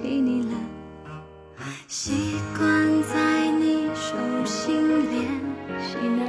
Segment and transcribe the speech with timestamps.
[0.00, 0.52] 起你了，
[1.88, 5.24] 习惯在你手心练
[5.82, 6.27] 习。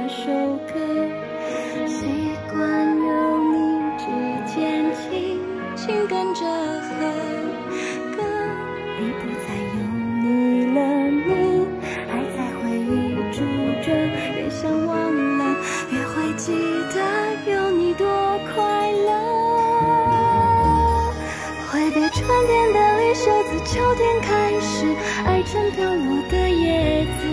[22.46, 24.86] 天的绿袖子，秋天开始
[25.24, 27.26] 爱成飘落的叶子。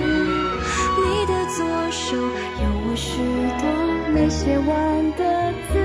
[1.00, 3.22] 你的左手有我许
[3.60, 3.64] 多
[4.14, 5.76] 没写完的字，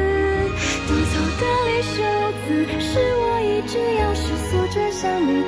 [0.87, 1.97] 独走的绿袖
[2.47, 2.47] 子
[2.81, 5.41] 是我一直要是诉着想你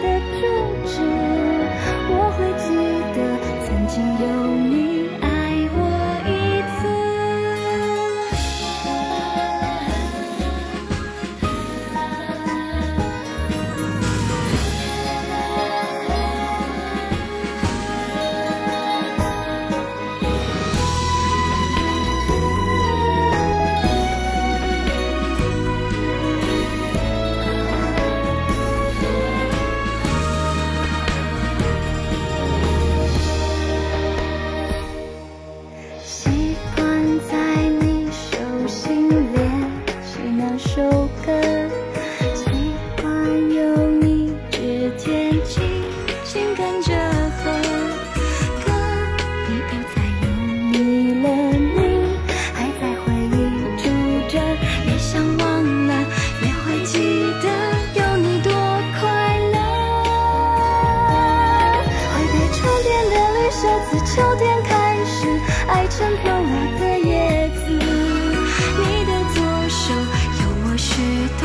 [64.04, 65.26] 秋天开始
[65.66, 67.70] 爱成飘落的叶子。
[67.70, 70.92] 你的左手有我许
[71.40, 71.42] 多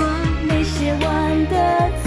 [0.48, 1.06] 没写完
[1.48, 1.56] 的
[2.04, 2.06] 字，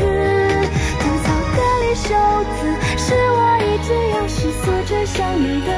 [1.00, 1.26] 吐槽
[1.56, 2.04] 的绿袖
[2.52, 2.60] 子
[2.98, 5.68] 是我一直要是锁着想你的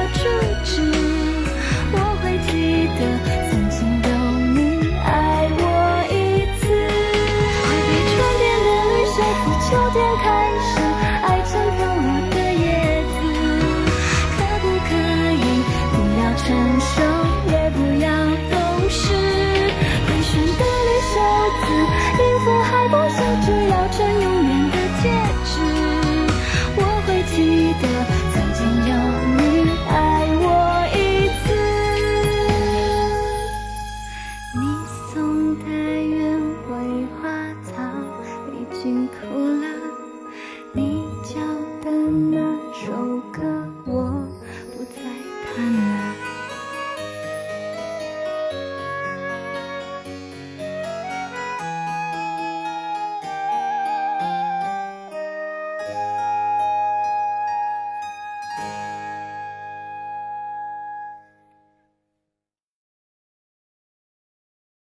[35.85, 37.79] 爱原味花草
[38.51, 39.67] 已经枯了。
[40.73, 41.39] 你教
[41.83, 41.91] 的
[42.31, 42.39] 那
[42.73, 43.39] 首歌